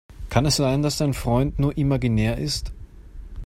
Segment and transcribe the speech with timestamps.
[0.31, 2.73] Kann es sein, dass dein Freund nur imaginär ist?